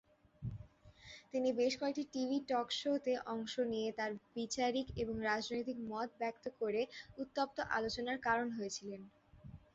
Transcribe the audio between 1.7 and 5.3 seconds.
কয়েকটি TV talk শোতে অংশ নিয়ে তার বিচারিক এবং